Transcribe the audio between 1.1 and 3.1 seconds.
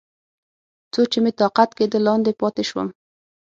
چې مې طاقت کېده، لاندې پاتې شوم.